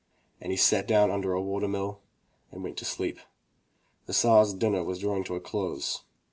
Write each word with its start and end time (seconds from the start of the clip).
And 0.41 0.51
he 0.51 0.57
sat 0.57 0.87
down 0.87 1.11
under 1.11 1.33
a 1.33 1.41
water 1.43 1.67
mill 1.67 1.99
and 2.51 2.63
went 2.63 2.75
to 2.77 2.85
sleep. 2.85 3.19
The 4.07 4.13
Tsar*s 4.13 4.51
dinner 4.53 4.83
was 4.83 4.97
drawing 4.97 5.25
to 5.25 5.35
a 5.35 5.39
close. 5.39 6.01